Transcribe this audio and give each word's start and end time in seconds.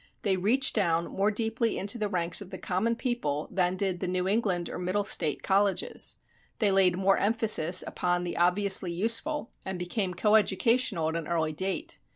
They 0.23 0.35
reached 0.35 0.73
down 0.73 1.05
more 1.11 1.29
deeply 1.29 1.77
into 1.77 1.99
the 1.99 2.09
ranks 2.09 2.41
of 2.41 2.49
the 2.49 2.57
common 2.57 2.95
people 2.95 3.47
than 3.51 3.75
did 3.77 3.99
the 3.99 4.07
New 4.07 4.27
England 4.27 4.67
or 4.67 4.79
Middle 4.79 5.03
State 5.03 5.43
Colleges; 5.43 6.17
they 6.57 6.71
laid 6.71 6.97
more 6.97 7.19
emphasis 7.19 7.83
upon 7.85 8.23
the 8.23 8.35
obviously 8.35 8.91
useful, 8.91 9.51
and 9.63 9.77
became 9.77 10.15
coëducational 10.15 11.09
at 11.09 11.15
an 11.15 11.27
early 11.27 11.53
date. 11.53 11.99